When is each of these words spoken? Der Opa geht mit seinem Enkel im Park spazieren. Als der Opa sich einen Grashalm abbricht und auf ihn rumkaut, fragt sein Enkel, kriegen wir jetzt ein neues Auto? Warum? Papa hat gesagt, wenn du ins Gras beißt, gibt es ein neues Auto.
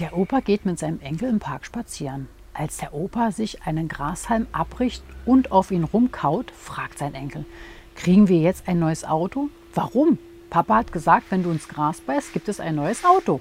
Der 0.00 0.16
Opa 0.16 0.40
geht 0.40 0.66
mit 0.66 0.80
seinem 0.80 0.98
Enkel 1.00 1.28
im 1.28 1.38
Park 1.38 1.64
spazieren. 1.64 2.28
Als 2.52 2.78
der 2.78 2.94
Opa 2.94 3.30
sich 3.30 3.62
einen 3.62 3.86
Grashalm 3.86 4.48
abbricht 4.50 5.04
und 5.24 5.52
auf 5.52 5.70
ihn 5.70 5.84
rumkaut, 5.84 6.50
fragt 6.50 6.98
sein 6.98 7.14
Enkel, 7.14 7.44
kriegen 7.94 8.26
wir 8.26 8.40
jetzt 8.40 8.66
ein 8.66 8.80
neues 8.80 9.04
Auto? 9.04 9.50
Warum? 9.72 10.18
Papa 10.50 10.78
hat 10.78 10.92
gesagt, 10.92 11.26
wenn 11.30 11.44
du 11.44 11.50
ins 11.50 11.68
Gras 11.68 12.00
beißt, 12.00 12.32
gibt 12.32 12.48
es 12.48 12.58
ein 12.58 12.74
neues 12.74 13.04
Auto. 13.04 13.40